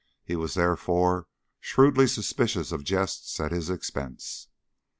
[0.23, 1.27] He was, therefore,
[1.59, 4.47] shrewdly suspicious of jests at his expense.